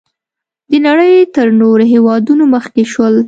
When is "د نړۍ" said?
0.71-1.13